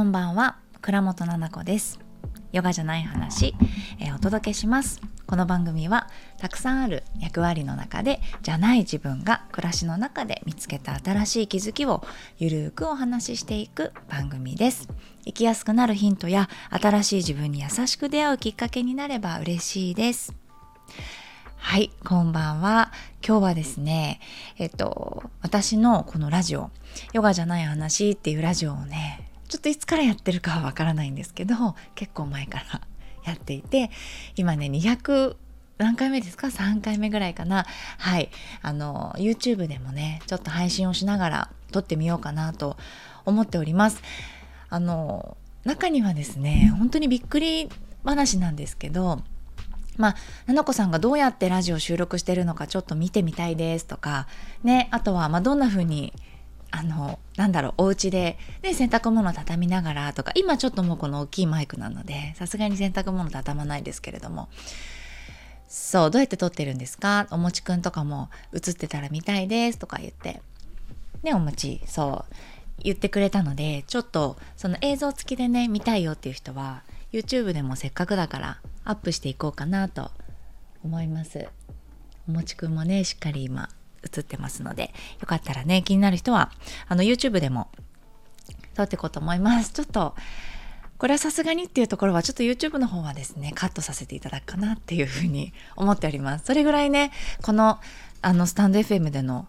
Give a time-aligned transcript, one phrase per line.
[0.00, 0.56] こんばんは。
[0.80, 2.00] 倉本々子です。
[2.52, 3.54] ヨガじゃない話、
[3.98, 4.98] えー、お届けします。
[5.26, 12.02] この番組はたくさんある役割の中でじゃない自分が暮らしの中で見つけた新しい気づきを
[12.38, 14.88] ゆるーくお話ししていく番組です。
[15.26, 20.34] 生きやすくなるヒントや新しい自分に優しく出会うきっかけになれば嬉しいです。
[21.56, 22.90] はい、こんばんは。
[23.22, 24.18] 今日はですね、
[24.56, 26.70] えっと、私のこのラジオ、
[27.12, 32.80] ヨガじゃない話っていうラジオをね、ちょっといつからやってるかはわからないんですけど、結構前から
[33.24, 33.90] やっていて、
[34.36, 35.36] 今ね、200、
[35.78, 37.66] 何回目ですか ?3 回目ぐらいかな。
[37.98, 38.30] はい。
[38.62, 42.76] あの、YouTube でもね、ちょっと配信をしながら撮ってみようかなと
[43.26, 44.00] 思っております。
[44.68, 47.68] あの、中にはですね、本当にびっくり
[48.04, 49.20] 話なんですけど、
[49.96, 54.28] まあ、ななこさんがどうやってラジオ収録してるのかちょっと見てみたいですとか、
[54.62, 56.14] ね、あとは、まあ、どんな風に、
[56.70, 64.48] あの、なんだろう、お家で、ね、洗濯物畳みながらとか、今ちょっともうこの大きいマイクなので、さすがに洗濯物畳まないですけれども、
[65.68, 67.26] そう、どうやって撮ってるんですか？
[67.30, 70.42] おもちくんとかも映ってたら見たいですとか言って、
[71.22, 72.34] ね、おもち、そう、
[72.82, 80.10] 言ってくれたので、ちょっとその映像付きでね、見たいよっていう人は、YouTube でもせっかくだからアップしていこうかなと
[80.84, 81.48] 思います。
[82.28, 83.68] おもちくんもねしっかり今
[84.04, 86.50] 映ってますのでよかったらね気になる人は
[86.88, 87.70] あの YouTube でも
[88.74, 89.72] 撮っていこうと思います。
[89.72, 90.14] ちょっと
[90.98, 96.44] これはさすがにっていうところはちょっと YouTube の方はですねカットさせていただくかなっていうふうに思っております。
[96.44, 97.10] それぐらいね
[97.42, 97.80] この
[98.22, 99.48] あのスタンド FM での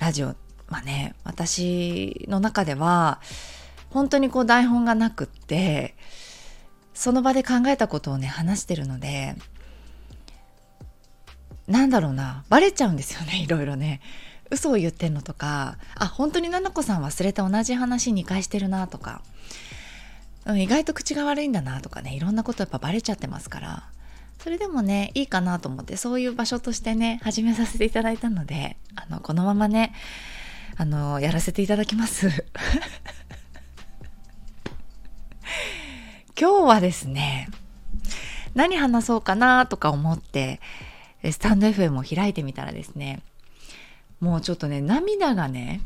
[0.00, 0.34] ラジオ
[0.68, 3.20] まあね私の中では
[3.90, 5.94] 本当にこう台本がなくって
[6.94, 9.36] その場で考えたことをね話してるので
[11.72, 12.44] なんだろうな。
[12.50, 13.38] バレちゃうんですよね。
[13.42, 14.00] いろいろね。
[14.50, 15.78] 嘘を言ってんのとか。
[15.94, 19.22] あ本当に菜々子さん忘れて同じ話2回してるなとか、
[20.44, 22.14] うん、意外と口が悪いんだなとかね。
[22.14, 23.84] いろんなことやっぱバレちゃってますから。
[24.38, 29.94] それでもねいいかなと思ってそういう場所としてね始めさせていただいたのであのこのままね
[30.76, 32.28] あのやらせていただきます。
[36.38, 37.48] 今日はですね、
[38.54, 40.60] 何話そうかなとか思って、
[41.30, 43.22] スタンド FM を開いてみたらですね、
[44.20, 45.80] もうちょっとね、涙がね、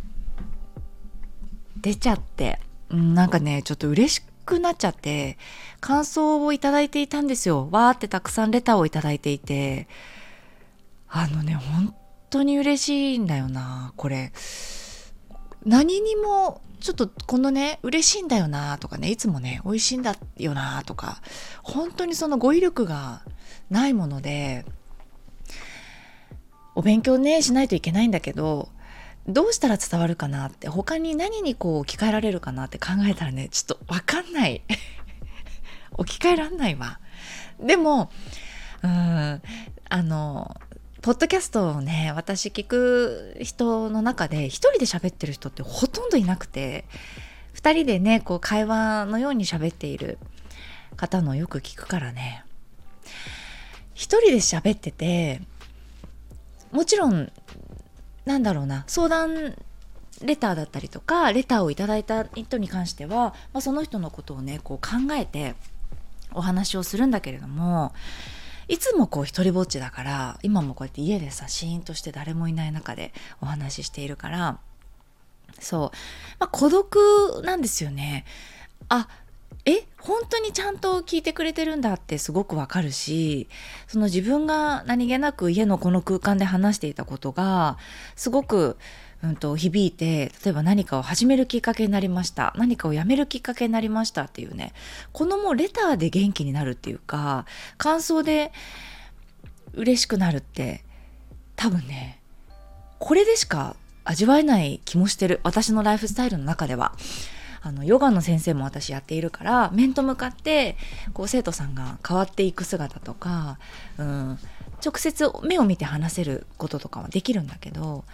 [1.81, 2.59] 出ちゃって、
[2.91, 5.37] なんかね、ちょっと嬉しくなっちゃって、
[5.81, 7.69] 感想をいただいていたんですよ。
[7.71, 9.89] わーってたくさんレターをいただいていて、
[11.09, 11.95] あのね、本
[12.31, 14.33] 当に嬉しいんだよな、これ。
[15.65, 21.21] 何にもちょっとこのね、嬉しいんだよなとかね、いつもね、美味しいんだよなとか、
[21.63, 23.23] 本当にその語彙力が
[23.71, 24.65] ないもので、
[26.77, 28.69] お勉強ね、しないといけないんだけど、
[29.27, 34.63] どうしたら伝わるかなって、他に何にこう置き換えられるかなって考えたらね、ちょっとわかんない。
[35.99, 37.01] 置き換えらんないわ。
[37.59, 38.13] でも、
[38.83, 39.43] うん、あ
[40.03, 40.61] の、
[41.07, 46.85] ポッドキャストをね私聞く人の中で一人で喋ってる人ってほとんどいなくて
[47.55, 50.19] 2人でねこう会話のように喋っている
[50.97, 52.45] 方のよく聞くからね
[53.95, 55.43] 一人で喋ってて
[56.73, 57.33] もちろん
[58.25, 59.57] なんだろうな相談
[60.23, 65.55] レターだったりとかレターをいただいた人に関しては、まあ、その人のことをねこう考えて
[66.33, 67.93] お話をするんだけれども
[68.69, 74.59] いつもこう一人ぼっちだから今もこうやって家でさシーンとして誰もいない中でお話ししているから
[75.61, 75.91] そう、
[76.39, 78.25] まあ、孤独なんですよね。
[78.89, 79.09] あ
[79.67, 83.49] え本当にちゃんと聞いてくれてるんだってすごくわかるし
[83.89, 87.77] その自分が何気なく家のこの空間で話していたことが
[88.15, 88.79] すごく
[89.23, 94.75] うんと、響いて例えば何かを始めるきっかけになりました何かをやめるきっかけになりましたっていうね
[95.13, 97.47] このもうレターで元気になるっていうか
[97.79, 98.53] 感想で
[99.73, 100.85] 嬉しくなるって
[101.57, 102.21] 多分ね
[102.99, 103.75] これでしか
[104.05, 106.93] 味わえない気もしてる私のライフスタイルの中では。
[107.63, 110.77] あのヨガの先生も私やっているから面と向かって
[111.13, 113.59] こう生徒さんが変わっていく姿とか、
[113.99, 114.39] うん、
[114.85, 118.05] 直接目を見て話せることとかはできるんだけど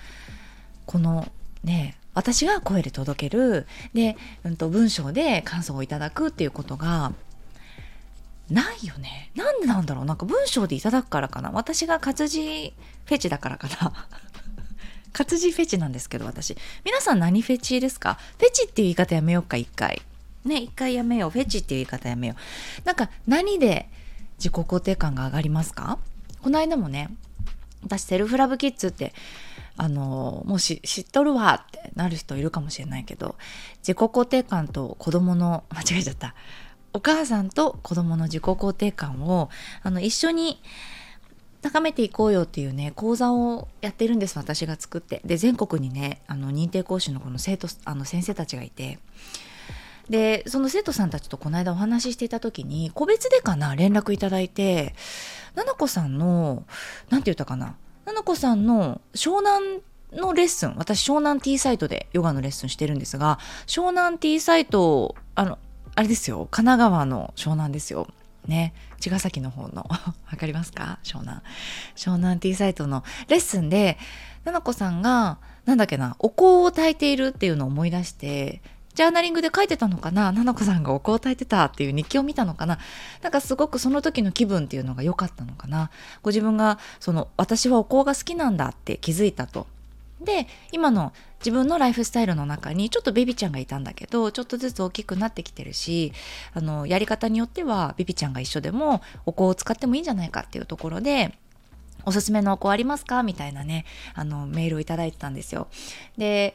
[0.86, 1.28] この
[1.64, 7.12] ね私が声で届けるで、うんと、文章で感想をいただくっていうことが
[8.50, 9.30] ないよね。
[9.34, 10.04] なんでなんだろう。
[10.04, 11.50] なんか文章でいただくからかな。
[11.52, 12.74] 私が活字
[13.06, 13.92] フェチだからかな。
[15.12, 16.56] 活字フェチなんですけど私。
[16.84, 18.18] 皆さん何フェチですか？
[18.38, 20.02] フェチっていう言い方やめようか一回。
[20.44, 21.30] ね一回やめよう。
[21.30, 22.34] フェチっていう言い方やめよ
[22.82, 22.86] う。
[22.86, 23.88] なんか何で
[24.38, 25.98] 自己肯定感が上がりますか？
[26.42, 27.10] この間もね
[27.84, 29.12] 私セルフラブキッズって
[29.76, 33.36] あのもう知っとるわってなる人いるかもしれないけど
[33.78, 36.34] 自己肯定感と子供の間違えちゃった。
[36.94, 39.48] お母さんと子供の自己肯定感を
[39.82, 40.60] あの一緒に
[41.62, 45.22] 高めていこうよっていうね講座をやってるんです私が作って。
[45.24, 48.98] で全国にねあの認定講師のこの生徒あの先生たちがいて。
[50.10, 54.94] でその生徒さんたちとこの間お話ししていた時に個別でかな連絡いただいて。
[55.54, 56.64] ななこさんの
[57.10, 57.76] 何て言ったかな
[58.06, 59.82] ななこさんの湘南
[60.12, 65.58] のレッスン私湘南 T サイトでヨガのレッスンしてるんですが湘南 T サイトあの
[65.94, 68.08] あれですよ神奈川の湘南ですよ。
[68.46, 70.98] ね茅ヶ崎の方の わかりますか？
[71.02, 71.40] 湘南。
[71.96, 73.98] 湘南 T サイトのレッスンで
[74.44, 78.62] ななこさんがなんだっけなお香を炊いているっていうのを思い出して
[78.94, 80.32] ジャーナリングで書いてたのかな？
[80.32, 82.78] ななこさんがお香を炊いてたっていう日記を見たのかな？
[83.22, 85.90] なんかすごくその時の気分っていうのが良かったのかな？
[86.22, 89.66] ご自分がその私はお香が好きなんだって気づいたと。
[90.24, 96.12] で今の自分のライフスタイルの中にちょっとベビちゃんがいたんだけどちょっとずつ大きくなってきてるし
[96.54, 101.36] あのやり方によってはベビちゃんが一緒でもお香を使ってもいいんじゃないかっていうところで
[102.04, 103.84] おすすめのお香ありますかみたいなね
[104.14, 105.68] あのメールをいただいてたんですよ。
[106.16, 106.54] で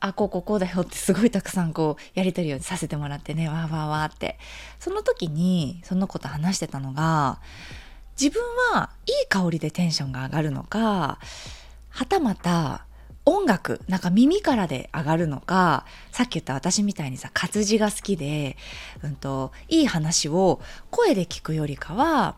[0.00, 4.38] あこうこうこうだよってすごいたくさんこうやり取りをさせてもらってねわーわーわーって
[4.78, 7.40] その時にその子と話してたのが
[8.20, 11.18] 自分はいい香りでテンションが上がるのか
[11.88, 12.86] はたまた
[13.28, 18.56] 音楽なんか耳からで上がるのかさっき言った私みたいにさ活字が好きで、
[19.02, 22.36] うんと、いい話を声で聞くよりかは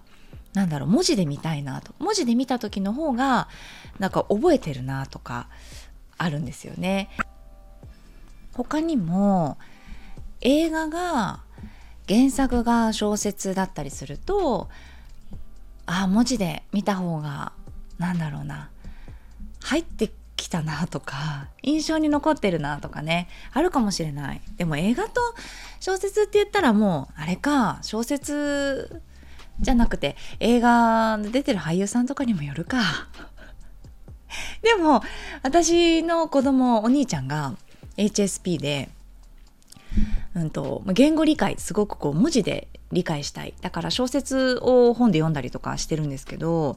[0.53, 3.47] なんだろう文字で見たいなと文字で見た時の方が
[4.01, 5.47] なんか覚えてるなとか
[6.19, 7.09] あるんですよね。
[8.55, 9.59] 他にも
[10.41, 11.45] 映画が
[12.09, 14.69] 原作が小説だったりすると
[15.87, 17.53] あ文字で見た方が
[17.99, 18.71] なんだろうな
[19.63, 20.11] 入って
[20.41, 24.41] きたなとか印象に残ってるなとかねあるかもしれない。
[24.57, 25.21] でも映画と
[25.81, 29.03] 小説って言ったらもうあれか小説
[29.61, 33.09] じゃなくて映画で出てる俳優さんとかにもよるか。
[34.63, 35.03] でも
[35.43, 37.55] 私の子供お兄ちゃんが
[37.97, 38.89] HSP で
[40.35, 43.55] うんと、言語理解すごくこう文字で理解したい。
[43.61, 46.77] だから小説を本で読んだりとかしてるんですけど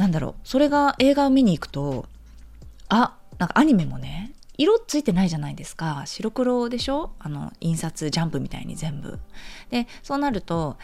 [0.00, 2.06] なんだろうそれが映画を見に行くと
[2.90, 6.02] あなんかアニメもね色ついてないじゃないですか。
[6.04, 7.12] 白黒でしょ？
[7.18, 9.18] あの印刷ジャンプみたいに全部。
[9.70, 10.76] でそうなると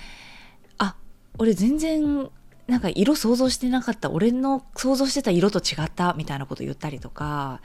[0.78, 0.96] あ
[1.36, 2.30] 俺全然
[2.66, 4.10] なんか色想像してなかった。
[4.10, 7.60] 俺の想像してた色と違ったみたいなこと言ったりとか。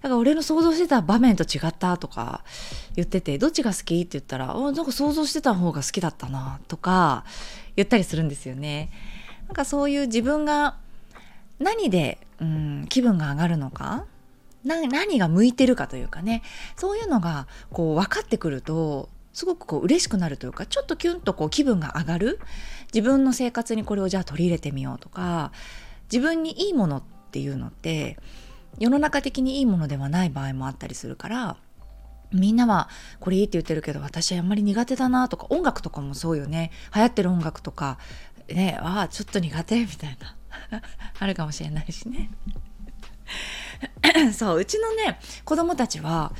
[0.00, 2.42] だから俺の想像してた場面と違ったとか
[2.96, 7.24] 言っててどっちが好きって言ったらなんか想像してた方が好きだったなとか
[7.76, 8.90] 言ったりするんですよね。
[9.46, 10.76] なんかそういう自分が
[11.60, 14.04] 何で、うん、気分が上がるのか？
[14.64, 16.42] 何が向いてるかというかね。
[16.76, 22.40] そういうのがこう分かってくるとすごくこう嬉しくなるというかちょっとキュンとこう気分が上がる。
[22.92, 25.50] 自分の生活にこれをじゃあ取り入れてみようとか
[26.12, 28.18] 自分にいいものっていうのって
[28.78, 31.56] 世の中的にいいものではない場合もあったりするから
[32.32, 36.70] みんなはこれいいって言ってるけど私はあんまり苦手だなとか音楽とかもそうよね。
[36.94, 37.98] 流行ってる音楽とか
[38.48, 40.36] ねああちょっと苦手みたいな。
[41.18, 42.30] あるかもしれないしね。
[44.32, 46.32] そううちのね子供たちは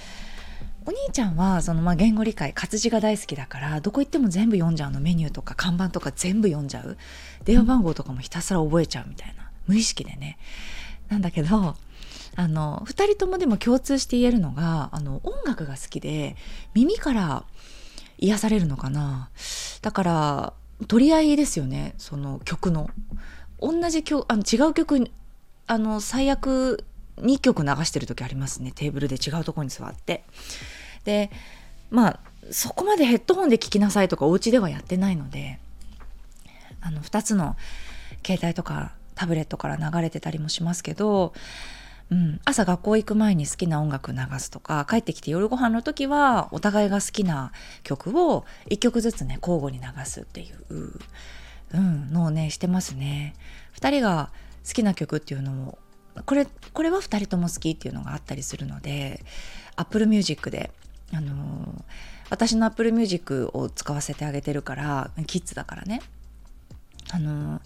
[0.85, 5.00] お兄ちゃんはそのまあ言語理解活字が大好きだからどこ行っても全部読んじゃうの。
[5.00, 6.97] メニューとか看板とか全部読んじゃう。
[7.45, 10.38] 電話番号とかもひたすら覚えちゃうみたいな無意識でね。
[11.09, 11.76] なんだけど
[12.35, 16.37] あの2人ともでも共通して言えるのがあの音楽が好きで
[16.75, 17.45] 耳から
[18.18, 19.30] 癒されるのかな。
[19.83, 20.52] だから
[20.88, 22.90] 取り合いですよねその曲の。
[23.62, 25.11] 同じ曲あの違う曲
[25.66, 26.85] あの最悪
[27.19, 28.73] 2曲流してる時ありますね。
[28.75, 30.25] テーブルで違うとこに座って。
[31.04, 31.31] で
[31.90, 35.61] まあそこまでヘッドホンで聴きなさいとかお家ではやってないので
[36.81, 37.57] あの2つの
[38.26, 41.33] 携帯とかタブレットから流れてたりもしますけど
[42.12, 47.52] うん、朝学校行く前に好きな音楽流すとか帰ってきて夜ご飯の時はお互いが好きな
[47.85, 50.92] 曲を1曲ずつね交互に流すっていう、
[51.75, 53.35] うん、のをねしてますね。
[53.76, 54.31] 2人が
[54.67, 55.79] 好きな曲っていうのも
[56.26, 59.25] これこれは2人とも好きっていうのがあったりするので
[59.76, 60.71] Apple Music で、
[61.12, 61.83] あのー、
[62.31, 66.02] 私の Apple Music を使わせてあげてるからキッズだからね。
[67.11, 67.61] あのー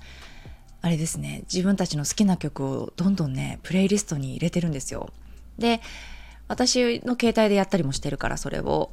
[0.83, 5.11] あれですね自分たちの好きな曲をどんどんねプレイリストに入れてるんですよ。
[5.59, 5.81] で
[6.47, 8.93] 私の携帯でやったりもしてるからそれを。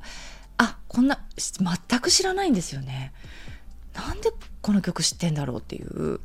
[0.58, 3.12] あこんな全く知らないんですよね。
[3.94, 4.32] なんで
[4.62, 6.20] この曲知ってんだろうっていう。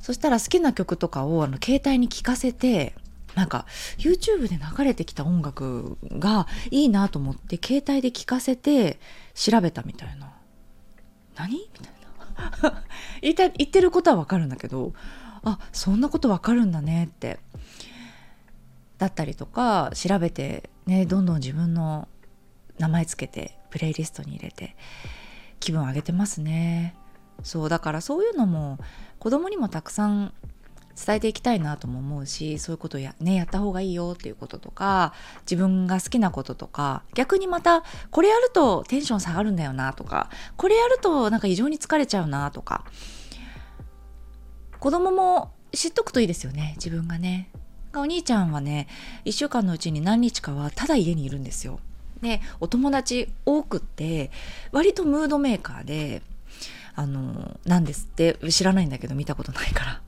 [0.00, 2.94] そしたら好きな曲とかをあの携帯に聞かせて
[3.34, 3.66] なんか
[3.98, 8.98] YouTube で流れてきた音楽がいいなと思って携帯で聞かせて
[9.34, 10.32] 調べたみたいな。
[11.36, 11.52] 何？
[11.52, 11.92] みたい
[12.70, 12.84] な。
[13.20, 14.92] 言った言ってることはわかるんだけど
[15.42, 17.38] あそんなことわかるんだねって。
[18.98, 22.08] だったりとか調べてねどんどん自分の
[22.78, 24.76] 名前つけてプレイリストに入れて
[25.60, 26.96] 気分上げてますね。
[27.42, 28.78] そうだからそういうのも
[29.18, 30.32] 子供にもたくさん
[31.06, 42.84] 伝えていきたいなとも思うしそういうことや,、ね、やった方がいいよっていうこととか自分が好きなこととか逆にまたこれやるとテンション下がるんだよなとかこれやるとなんか異常に疲れちゃうなとか
[44.80, 47.50] 子供も知っとくといいですよね自分がね。
[47.96, 48.86] お兄ちゃんはね
[49.24, 51.80] 1週間のうちに何日かはただ家にいるんですよ。
[52.20, 54.30] でお友達多くって
[54.72, 56.22] 割とムードメーカーで
[56.98, 58.34] あのなんですって。
[58.50, 60.02] 知らないんだけど見たことないから。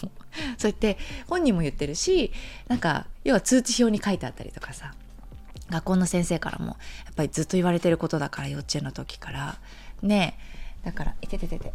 [0.56, 0.96] そうやって
[1.28, 2.32] 本人も言ってるし
[2.66, 4.94] なんか要は通知表に書いてあったりとかさ。
[5.70, 6.72] 学校の先生からもや
[7.12, 9.58] っぱりずっと言われてることだから幼稚園の時から。
[10.02, 10.38] ね
[10.82, 11.74] だからいてててて。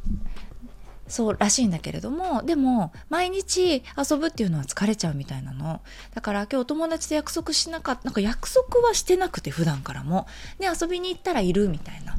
[1.10, 5.82] そうらしいんだけれどもでも毎日遊ぶっていうのは疲れちゃうみたいなの。
[6.14, 10.28] だから今日お友達と約束しなかったなんか約束はしてなくて普段からも。
[10.60, 12.16] で遊びに行ったらいるみたいな。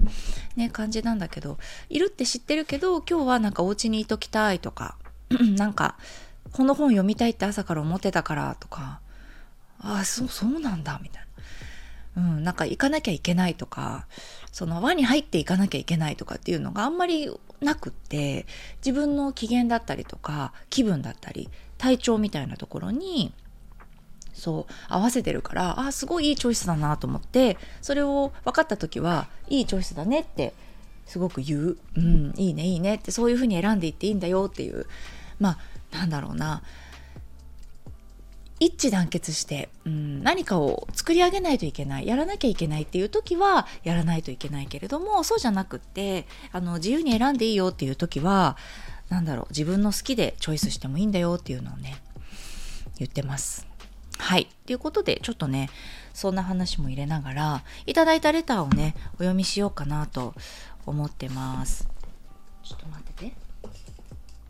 [0.57, 1.59] ね感じなんだけど。
[1.89, 4.97] いるって知ってるけど今日はなんかお家にいときたいとか
[5.57, 5.97] なんか
[6.53, 9.01] この本読みたいって朝から思ってたからとか。
[9.83, 11.31] ああそうそうなんだみたいな。
[12.17, 14.07] うん、なんか行かなきゃいけないとか
[14.51, 17.31] その輪に入っていかなきゃいけないとかっていうのがあんまり
[17.61, 18.47] なくって
[18.85, 23.33] 自分の機嫌だったりとか気分だったり体調みたいなところに
[24.33, 30.55] そう合わせてるからあすごいいいチョイスだなと思ってそれを分かった時はいいチョイスだねって
[31.07, 34.87] すごく言う、うん、いいねいいねってそういうふうに選んでいっていいんだよっていう
[35.39, 35.59] ま
[35.93, 36.63] あなんだろうな。
[38.61, 48.57] 一致団結して、うん、何かを作り上げないといけないやらなきゃいけないっていう時はやらないといけないけれどもそうじゃなくってあの自由に選んでいいよっていう時は
[49.09, 51.97] 何だろう自分の好きでチョイスしてもいいんだよっていうのをね
[52.99, 53.67] 言ってます。
[54.19, 54.47] はい。
[54.67, 55.71] ということで、ちょっとね、
[56.13, 60.35] そんな話も入れながら、いただいたレターをね、お読みしようかなと
[60.85, 61.89] 思ってます。
[62.63, 63.33] ちょっと待ってて。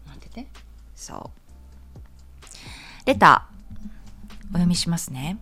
[0.04, 0.46] 待ってて。
[0.96, 3.06] そう。
[3.06, 3.49] レター。
[4.50, 5.38] お読みしますね。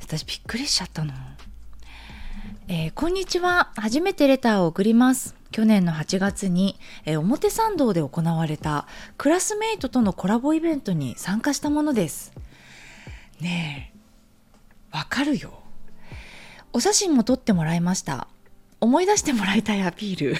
[0.00, 1.12] 私びっくりしちゃったの。
[2.66, 3.72] えー、こんにちは。
[3.76, 5.36] 初めてレターを送ります。
[5.50, 8.86] 去年の8月に、えー、表参道で行われた
[9.18, 12.32] クラスメイトとのコラボイベントに参加したものです。
[13.40, 15.60] ねえわかるよ。
[16.72, 18.28] お写真も撮ってもらいました。
[18.80, 20.36] 思い出してもらいたいアピール。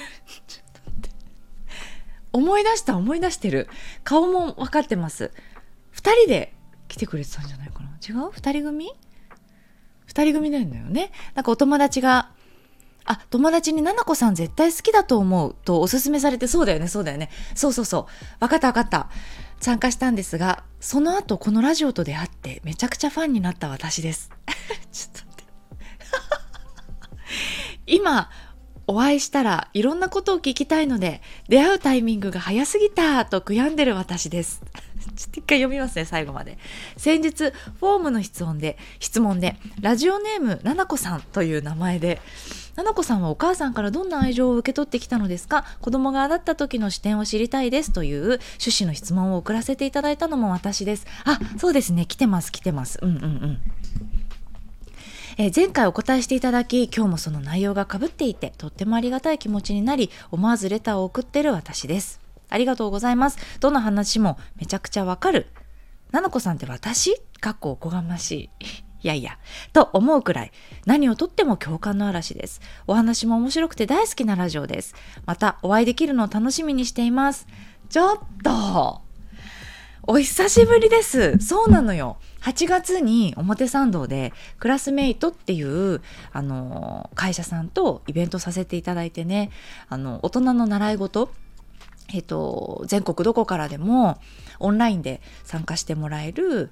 [2.32, 3.68] 思い出した思い出してる。
[4.02, 5.30] 顔も分かってます。
[5.94, 6.54] 2人で
[6.88, 8.30] 来てくれてたんじゃないかな違う？
[8.32, 8.90] 二人組？
[10.06, 12.30] 二人組なんだよねなんかお友達が
[13.06, 17.30] あ、友達にななこさん絶対好きだと思うとおすすめされて、そうだよね、そうだよね。
[17.54, 18.06] そうそうそう。
[18.40, 19.10] わかったわかった。
[19.60, 24.30] 参加したんですが、その後このラジオと出会ってめちゃくちゃファンになった私です。
[24.92, 25.44] ちょっと待って。
[27.94, 28.30] 今、
[28.86, 34.62] お会いしたらいろんなことを聞きたいので、出会うタイミングが早すぎたと悔やんでる私です。
[35.16, 36.59] ちょっと一回読みますね、最後まで。
[36.97, 42.21] 先日、フォームの質問で、質問で、ラジオネーム、ななこさんという名前で、
[42.76, 45.64] ななこさんはお母さんからどんな愛情を受け取ってきたのですか？
[45.80, 51.06] 子供がだった時の視点を知りたいですという趣旨の質問を送らせていただいたのも私です。
[51.25, 52.04] あ、そうですね。
[52.04, 52.99] 来てます、来てます。
[53.00, 53.59] うんうんうん。
[55.38, 62.24] え、前回お答えしていただき、今日もその内容がかぶっていて、とってもありがたい気持ちになり、思わずレターを送ってる私です。
[62.54, 63.38] ありがとうございます。
[63.58, 65.49] どの話もめちゃくちゃわかる。
[66.12, 67.20] ななこさんって私？
[67.40, 68.50] かっこおこがましい。
[69.02, 69.38] いやいや、
[69.73, 70.52] と思うくらい、
[70.87, 72.62] 何をとっても共感の嵐です。
[72.87, 74.94] お話も面白くて大好きなラジオです。
[75.26, 77.46] またお会いできるのを楽しみにしています。
[77.90, 79.02] ちょっと
[80.06, 81.38] お久しぶりです。
[81.38, 82.18] そうなのよ。
[82.42, 89.50] 8月に表参道でクラスメイトっていうあの会社さんとイベントさせていただいてね
[89.88, 91.30] あの大人の習い事
[92.18, 94.18] っと、全国どこからでも
[94.61, 96.70] オンラインで参加してもらえる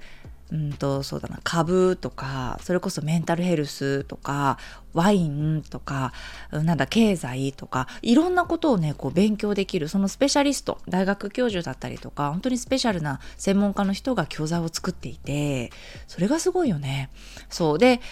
[0.53, 4.59] うんとそうだな株とかそれこそメンタルヘルスとか
[4.93, 6.12] ワインとか
[6.51, 15.71] なんだ経済とかいろんなことをねこう勉強できるそのスペシャリスト大学教授だったりとか本当にスペシャルな専門家の人が教材を作っていて
[16.07, 17.09] それがすごいよね。
[17.49, 18.03] そうで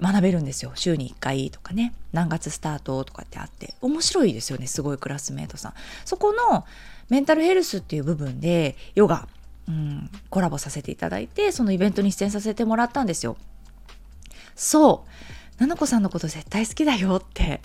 [0.00, 0.72] 学べるんですよ。
[0.74, 1.94] 週に1回とかね。
[2.12, 3.74] 何月スタートとかってあって。
[3.80, 4.66] 面白いですよね。
[4.66, 5.74] すごいクラスメートさん。
[6.04, 6.64] そこの
[7.08, 9.28] メンタルヘルスっていう部分でヨガ
[9.68, 13.36] うん、コラボさせていただいてそのイベントに出演させてもらったんですよ。
[14.56, 15.10] そう。
[15.60, 17.60] 菜々子さんのこと絶対好きだよって。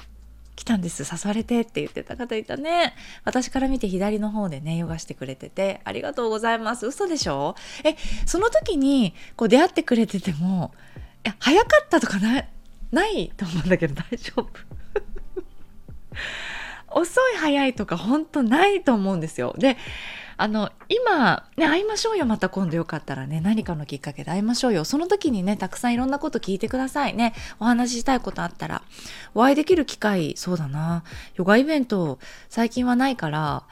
[0.56, 1.04] 来たんです。
[1.04, 2.94] 誘われてって言ってた方いたね。
[3.24, 5.82] 私から見て左の方でねヨガしてくれてて。
[5.86, 6.86] ありがとうございます。
[6.86, 7.56] 嘘でしょ？
[7.84, 10.74] えその時にこう出会ってくれてても
[11.28, 12.50] や早かったとかない
[12.92, 14.48] ないと思うんだけど大丈夫。
[17.00, 19.54] 遅い早いとか本当ないと思うんですよ。
[19.58, 19.78] で
[20.40, 23.42] あの今ね会いましょうよまた今度よかったらね。
[23.42, 24.86] 何かのきっかけで会いましょうよ。
[24.86, 27.34] その時にねたくさんいろんなこと聞いてくださいね。
[27.60, 28.84] お話ししたいことあったら。
[29.36, 31.04] お会いできる機会そうだな。
[31.36, 32.20] ヨガイベント
[32.50, 33.64] 最近はないから。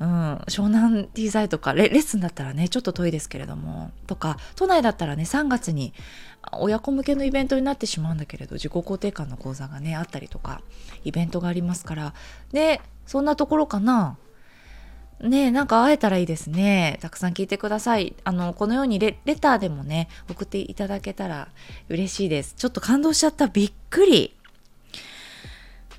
[0.00, 5.92] うん、湘南 T 剤とかレッスンだったらねちょっと遠いですけれどもとか都内だったらね3月に
[6.52, 10.62] 親子向けのイベントになってしまうんだけれど自己肯定感の講座がねあったりとか
[11.04, 12.14] イベントがありますから
[12.50, 14.16] でそんなところかな
[15.20, 16.98] ねなんか会えたらいいですね。
[17.02, 18.14] たくさん聞いてください。
[18.24, 21.48] あの、このようにレターでもね、送っていただけたら
[21.90, 22.54] 嬉しいです。
[22.56, 23.46] ちょっと感動しちゃった。
[23.46, 24.34] びっくり。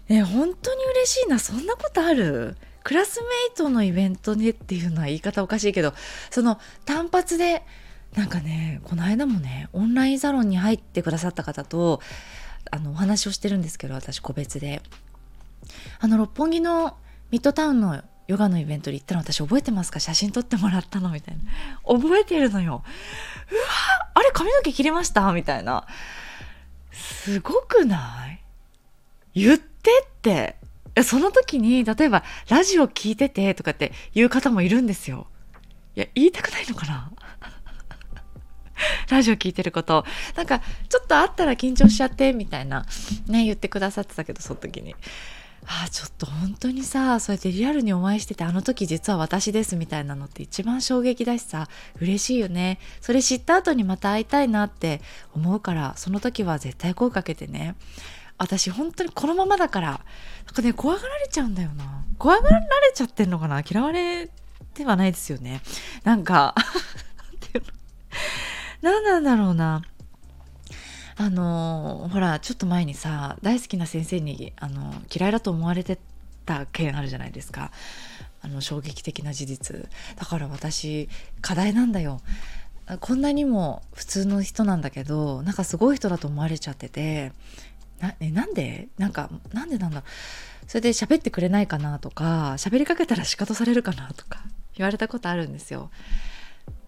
[0.10, 1.38] ね、本当に嬉しいな。
[1.38, 2.58] そんなことある？
[2.84, 5.94] クラスメイトのイベントでっていうのは言い方おかしいけど、
[6.30, 7.64] その単発で、
[8.16, 12.02] なんかね、この間もね、オンラインサロンに入ってくださった方と、
[12.70, 14.82] あの、お話をしてるんですけど、私個別で。
[16.00, 16.98] あの、六本木の
[17.30, 20.00] ミッドタウンのヨガのイベントに行ったの私覚えてますか？
[20.00, 21.44] 写真撮ってもらったのみたいな。
[21.86, 22.84] 覚えてるのよ。
[23.52, 23.62] うわ
[24.14, 25.32] あれ髪の毛切れました？
[25.34, 25.86] みたいな。
[26.92, 28.42] すごくない？
[29.36, 30.56] 言ってって。
[31.04, 35.28] その時に、例えば、ラジオ聞いててとかって言う方もいるんですよ。
[35.96, 37.12] いや、言いたくないのかな？
[39.10, 40.06] ラジオ聞いてること。
[40.36, 42.86] なんか、ちょっとあったら緊張しちゃって、みたいな、
[43.28, 44.96] ね、言ってくださってたけど、その時に。
[45.68, 51.68] ああちょっと本当にさそうやってリアルにお会いしててあの時実は私ですみたいなのって一番衝撃だしさ
[52.00, 55.02] 嬉しいよねそれ知った後にまた会いたいなって
[55.34, 57.76] 思うからその時は絶対声かけてね
[58.42, 59.96] 私本当にこのままだからな
[60.52, 62.04] んかね怖がられちゃうんだよな。
[62.18, 63.62] 怖がられちゃってんのかな？
[63.62, 64.32] 嫌われ
[64.74, 65.62] てはないですよね。
[66.04, 66.56] なんか
[68.82, 69.84] 何なんだろうな。
[71.18, 76.00] あのほらちょっと前にさ大好きな先生にあの嫌いだと思われて
[76.46, 77.72] た件あるじゃないですか。
[78.42, 79.88] あの衝撃的な事実。
[80.16, 81.10] だから私
[81.42, 82.22] 課題なんだよ。
[83.02, 87.34] こんなにも普通の人なんだけどなんかすごい人だと思われちゃってて。
[88.02, 88.90] な,、えなんで？
[88.98, 90.04] なんかなんでなんだ？
[90.68, 94.42] それで喋ってくれないかなとか喋りかけたら仕方されるかなとか
[94.76, 95.90] 言われたことあるんですよ。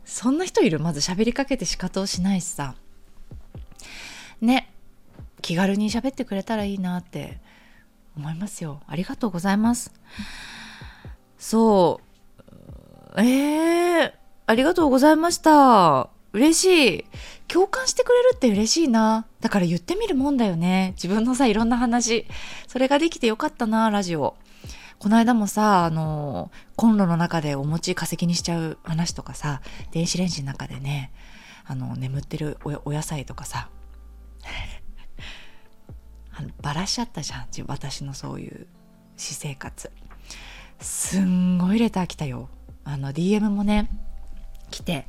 [0.06, 0.80] そんな人いる？
[0.80, 2.76] まず喋りかけて仕方をしないしさ。
[4.41, 4.69] ね。
[5.41, 7.41] 気軽に喋ってくれたらいいなって
[8.15, 8.82] 思いますよ。
[8.88, 9.91] ありがとうございます。
[11.38, 11.99] そ
[13.17, 13.21] う。
[13.21, 14.13] えー、
[14.47, 16.10] ありがとうございました。
[16.34, 17.06] 嬉しい。
[17.48, 19.28] 共感してくれるって嬉しいな。
[19.39, 20.93] だから言ってみるもんだよね。
[20.96, 22.26] 自分のさいろんな話。
[22.67, 24.36] それができてよかったなラジオ。
[24.98, 31.12] この間もさあのコンロの中でお餅化石にしちゃう話とかさ電子レンジの中でね
[31.65, 33.69] あの眠ってるお野菜とかさ。
[36.36, 37.48] あのバラしちゃったじゃん。
[37.67, 38.65] 私のそういう
[39.17, 39.91] 私生活。
[40.80, 42.50] すんごいレター来たよ。
[42.86, 43.88] あの DM もね
[44.72, 45.06] 来て。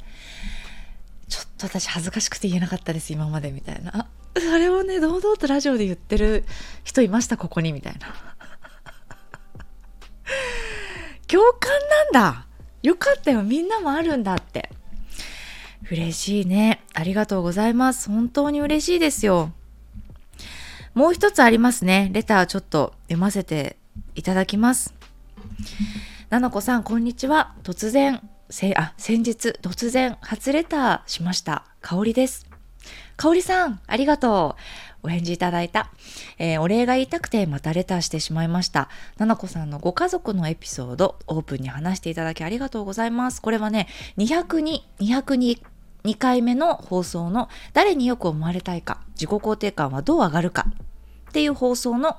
[1.69, 6.45] と私恥ずかしくて言えなかったです今までみたいなあそれをね堂々とラジオで言ってる
[6.85, 8.09] 人いましたここにみたいな
[11.27, 11.71] 共感
[12.13, 12.47] なんだ
[12.83, 14.71] よかったよみんなもあるんだって
[15.91, 16.83] 嬉しいね。
[16.95, 18.09] ありがとうございます。
[18.09, 19.53] 本当に嬉しいですよ。
[20.95, 22.09] もう一つありますね。
[22.13, 23.77] レターちょっと読ませて
[24.15, 24.95] いただきます。
[26.31, 27.55] なのこさん、こんにちは。
[27.63, 31.65] 突然、せあ、先日、突然、初レターしました。
[31.81, 32.47] 香りです。
[33.17, 34.57] 香りさん、ありがと
[35.03, 35.07] う。
[35.07, 35.91] お返事いただいた。
[36.39, 38.89] えー、お礼が言いたくてまたレターしてしまいました。
[39.19, 43.43] ななこさんのご家族のエピソード、オープンに話していただきありがとうございます。
[43.43, 45.63] これはね、202、202
[46.05, 50.67] 2回目の放送の誰によく思われたいか、自己肯定感はどう上がるか
[51.31, 52.19] っていう放送の、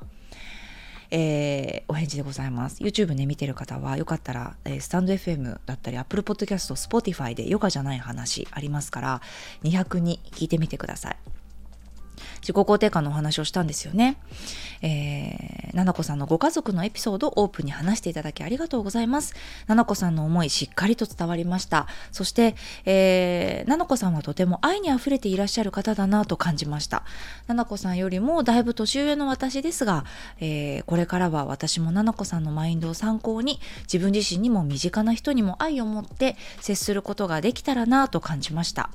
[1.12, 2.84] えー、お返事でございます。
[2.84, 9.22] YouTube ね、見てる方はよかったら、えー、スタンド FM だったり Apple Podcast、Spotify でヨガじゃない話ありますから、
[9.64, 11.45] 202聞いてみてください。
[12.42, 14.18] 自己肯定感のお話をしたんですよね。
[14.82, 19.34] えー、ななこさんのご家族のエピソードをオープンに話していただきありがとうございます。
[19.68, 21.88] ななこさんの思いしっかりと伝わりました。
[22.12, 27.04] そして、えー、ななこさんはとても愛に溢れていらっしゃる方だなと感じました。
[27.48, 30.06] ななこさんよりもだいぶ年上の私ですが、
[30.40, 38.90] えー、これからは私もななこさんのマインドを参考に自分自身にも身近な人にも愛を持って接することができたらなと感じました。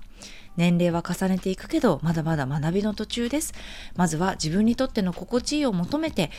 [0.56, 3.54] 年齢は重ねていくけどまだまだ学びの途中です。
[3.96, 6.30] まずは自分にとっての心地いいを求めて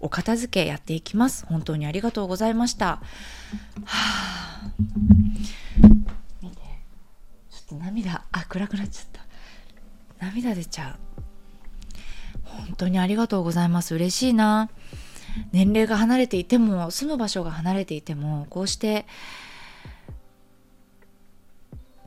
[0.00, 1.46] お片付けやっていきます。
[1.46, 2.86] 本当にありがとうございました。
[2.86, 3.00] は
[3.84, 4.70] あ。
[6.42, 6.56] 見て。
[7.50, 8.24] ちょっと涙。
[8.32, 10.24] あ暗くなっちゃった。
[10.24, 11.20] 涙出ちゃう。
[12.44, 13.94] 本当にありがとうございます。
[13.94, 14.70] 嬉しいな。
[15.52, 19.06] 年齢が離れていても住む場所が離れていてもこうして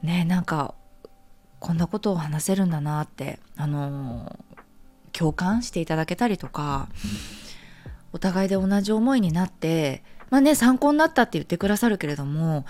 [0.02, 0.76] ねなんか
[1.63, 4.38] こんなことを話せるんだなってあの
[5.13, 6.89] 共感していただけたりとか
[8.12, 12.65] お互いで同じ思いになってまあね参考になったって言ってくださるけれども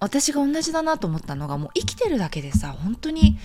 [0.00, 3.36] 私が同じだなと思ったのがもう生きてるだけでさ本当に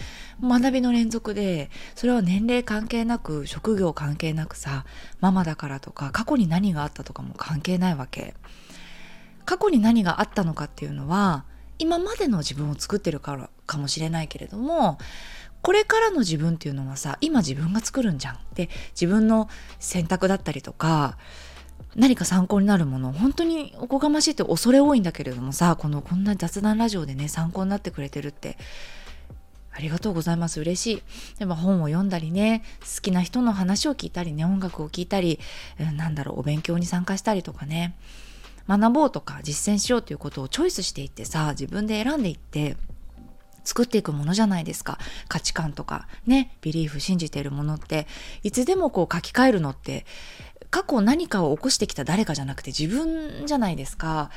[0.41, 4.85] 学びの連続でそれは年齢関係なく職業関係なくさ
[5.19, 8.35] ママだからとか過去に何があったとかも関係ないわけ。
[9.43, 11.45] 過去に何があったのかっていうのは
[11.79, 14.97] 今までの自分を作ってるからかもしれないけれども
[15.61, 18.39] これからの自分っていうのはさ今自分が作るんじゃん。
[18.53, 21.17] で自分の選択だったりとか
[21.95, 28.57] 何か参考になるもの本当におこがましいって恐れ多いんだけれどもさこのこんな雑談ラジオでね参考になってくれてるって
[29.71, 30.59] ありがとうございます。
[30.59, 31.03] 嬉しい。
[31.37, 35.39] でも本を読んだりね好きな人の話を聞いたりね音楽を聴いたり、
[35.79, 37.95] うん、なんだろうお勉強に参加したりとかね。
[38.67, 42.77] 学ぼうとか実践しようということをチョイスしていってさ自分で選んでいって
[43.63, 48.07] 作っていくものじゃないですか価値観とかねビリーフ信じているものって
[48.43, 50.05] いつでもこう書き換えるのって
[50.69, 54.29] 過去何かを起こしてきた誰かじゃなくて自分じゃないですか。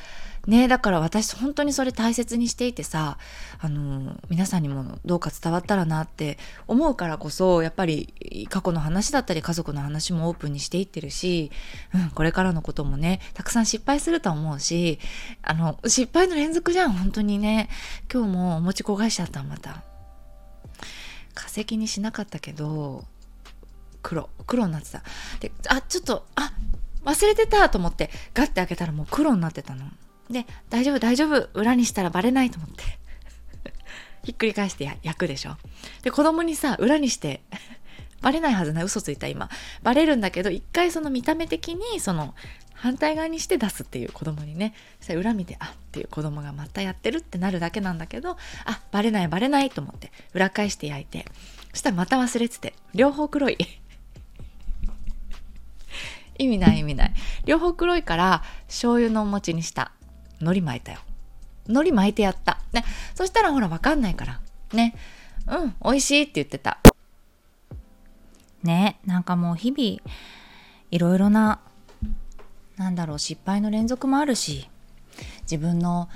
[0.47, 3.17] ねだから私本当にそれ大切にしていてさ
[3.59, 11.51] あの皆さんにもどうか伝わったらなって思うからこそやっぱり過去の話だったり家族の話もオープンにしていってるし、
[11.93, 14.99] うん、これからのこともねたくさん失敗すると思うし
[15.43, 17.69] あの失敗の連続じゃん本当にね。
[18.11, 19.83] 今日もお餅焦がしちゃったまた。
[21.33, 23.05] 化石にしなかったけど
[24.01, 25.03] 黒黒になってた。
[25.39, 26.51] であちょっとあ
[27.05, 29.85] 忘れてたと思ってガッて開けたらもう黒になってたの。
[30.31, 31.49] で大丈夫大丈夫。
[31.53, 32.83] 裏にしたらバレないと思って。
[34.23, 35.57] ひっくり返して焼くでしょ。
[36.03, 37.41] で子供にさ裏にして
[38.21, 38.83] バレないはずない。
[38.83, 39.49] 嘘ついた今。
[39.83, 42.35] バレるんだけど一回その見た目的にその
[42.73, 44.73] 反対側にして出すっていう子供にね。
[44.99, 50.11] そしたら裏見てあっていう子供がまたやってるってなるだけなんだけどあバレないバレないと思って。
[50.33, 51.25] 裏返して焼いて。
[51.71, 52.73] そしたらまた忘れてて。
[52.93, 53.57] 両方黒い。
[56.37, 57.13] 意味ない意味ない。
[57.45, 59.91] 両方黒いから醤油のお餅にした。
[60.41, 60.99] 海苔巻いたよ。
[61.67, 62.59] 海苔巻いてやった。
[62.73, 62.83] ね
[63.15, 64.41] そしたらほらわかんないから。
[64.73, 64.95] ね。
[65.47, 66.79] うん美味しいって言ってた。
[68.63, 70.11] ねなんかもう日々
[70.91, 71.59] いろいろな
[72.77, 74.69] なんだろう失敗の連続もあるし
[75.43, 76.09] 自分の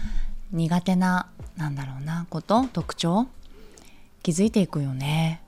[0.52, 3.28] 苦手ななんだろうなこと特徴
[4.24, 5.42] 気づいていくよね。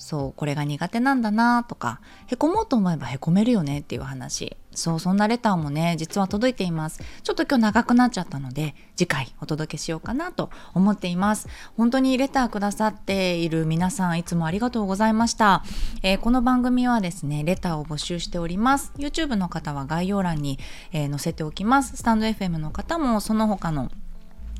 [0.00, 4.56] そうこれが苦手なんだなとかへこもうと思えばへこめるよねっていう話。
[4.72, 7.02] そうそんなレターもね実は届いています。
[7.22, 11.48] ちょっと今日長くなっちゃったので次回お届けしようかなと思っています。
[11.76, 15.64] 本当にレターくださっている皆さんいつもありがとうございました、
[16.02, 18.92] えー、この番組はですねレターを募集しております。
[18.96, 20.58] YouTube の方は概要欄に、
[20.92, 21.98] えー、載せておきます。
[21.98, 23.90] スタンド FM の方もその他の、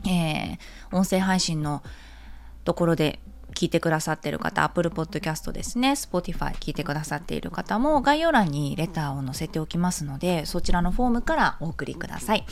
[0.05, 0.59] えー、
[0.92, 1.83] 音声配信の
[2.64, 3.20] ところで
[3.54, 12.44] 聞いてくださってる方、Apple Podcast ですね、Spotify 聞いてくださっている方も概要欄にレターを載せておきますので、そちらのフォームからお送りください。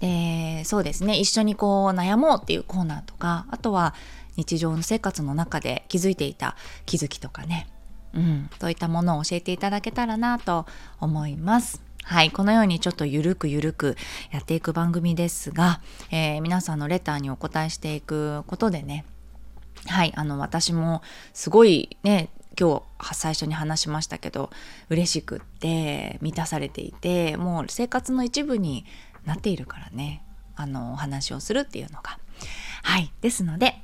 [0.00, 3.94] で、そうですね、一緒にこう悩もうっていうコーナーとか、あとは
[4.36, 6.56] 日常の生活の中で気づいていた
[6.86, 7.66] 気づきとかね、
[8.14, 10.66] うん、そういったものを教えていただけたらなと
[11.00, 11.82] 思います。
[12.04, 12.30] はい。
[12.30, 13.96] このようにちょっとゆるくゆるく
[14.30, 19.04] やっていく番組ですが、えー、皆さんのレターにお答えしていくことでね、
[19.86, 24.50] はい、あの私もすごいね今日最初に話しましたけど
[24.88, 28.84] 嬉しくって満たされていてもう生活の一部に
[29.24, 30.24] なっているからね
[30.56, 32.18] あのお話をするっていうのが。
[32.82, 33.74] はいですので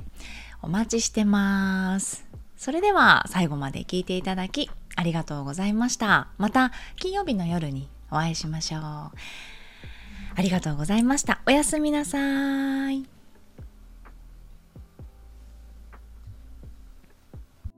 [0.63, 2.25] お待ちしてます。
[2.57, 6.29] それでは最後まで聞いていただきありがとうございました。
[6.39, 8.81] また金曜日の夜にお会いしましょう。
[8.81, 9.13] あ
[10.39, 11.41] りがとうございました。
[11.47, 13.14] おやすみなさい。